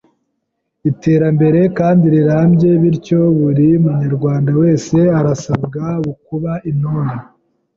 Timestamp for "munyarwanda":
3.83-4.51